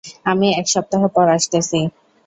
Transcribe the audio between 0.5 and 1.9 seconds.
এক সপ্তাহ পর আসতেছি।